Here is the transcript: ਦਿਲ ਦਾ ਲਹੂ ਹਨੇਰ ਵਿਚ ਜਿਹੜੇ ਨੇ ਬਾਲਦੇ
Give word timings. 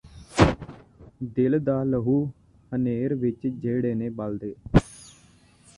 ਦਿਲ 1.23 1.59
ਦਾ 1.59 1.83
ਲਹੂ 1.83 2.25
ਹਨੇਰ 2.75 3.15
ਵਿਚ 3.15 3.47
ਜਿਹੜੇ 3.47 3.93
ਨੇ 3.93 4.09
ਬਾਲਦੇ 4.09 4.55